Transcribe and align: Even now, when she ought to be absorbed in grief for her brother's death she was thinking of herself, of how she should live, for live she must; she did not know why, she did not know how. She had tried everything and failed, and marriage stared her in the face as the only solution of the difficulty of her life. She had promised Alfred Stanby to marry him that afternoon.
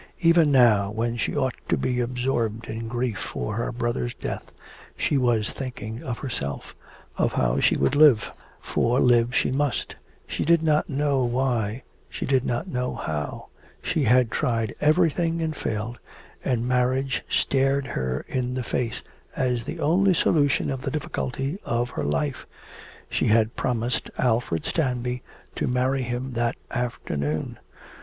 Even 0.21 0.51
now, 0.51 0.89
when 0.89 1.15
she 1.15 1.35
ought 1.37 1.53
to 1.69 1.77
be 1.77 1.99
absorbed 1.99 2.65
in 2.65 2.87
grief 2.87 3.19
for 3.19 3.53
her 3.53 3.71
brother's 3.71 4.15
death 4.15 4.51
she 4.97 5.15
was 5.15 5.51
thinking 5.51 6.01
of 6.01 6.17
herself, 6.17 6.73
of 7.19 7.33
how 7.33 7.59
she 7.59 7.75
should 7.75 7.95
live, 7.95 8.31
for 8.59 8.99
live 8.99 9.35
she 9.35 9.51
must; 9.51 9.95
she 10.25 10.43
did 10.43 10.63
not 10.63 10.89
know 10.89 11.23
why, 11.23 11.83
she 12.09 12.25
did 12.25 12.43
not 12.47 12.67
know 12.67 12.95
how. 12.95 13.49
She 13.83 14.05
had 14.05 14.31
tried 14.31 14.73
everything 14.81 15.39
and 15.39 15.55
failed, 15.55 15.99
and 16.43 16.67
marriage 16.67 17.23
stared 17.29 17.85
her 17.85 18.25
in 18.27 18.55
the 18.55 18.63
face 18.63 19.03
as 19.35 19.65
the 19.65 19.79
only 19.79 20.15
solution 20.15 20.71
of 20.71 20.81
the 20.81 20.89
difficulty 20.89 21.59
of 21.63 21.91
her 21.91 22.03
life. 22.05 22.47
She 23.07 23.27
had 23.27 23.55
promised 23.55 24.09
Alfred 24.17 24.65
Stanby 24.65 25.21
to 25.57 25.67
marry 25.67 26.01
him 26.01 26.31
that 26.33 26.55
afternoon. 26.71 27.59